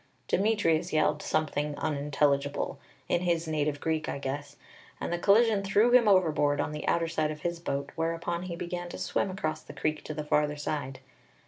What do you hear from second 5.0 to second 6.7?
the collision threw him overboard,